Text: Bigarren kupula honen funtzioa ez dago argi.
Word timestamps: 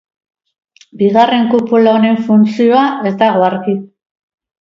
Bigarren 1.01 1.43
kupula 1.51 1.93
honen 1.97 2.17
funtzioa 2.29 2.87
ez 3.11 3.13
dago 3.21 3.45
argi. 3.51 3.77